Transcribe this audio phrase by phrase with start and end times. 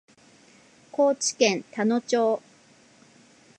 [0.91, 2.41] 高知県田野町